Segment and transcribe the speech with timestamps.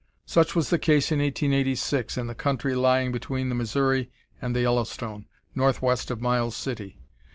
[0.25, 4.09] Such was the case in 1886 in the country lying between the Missouri
[4.41, 6.97] and the Yellowstone, northwest of Miles City.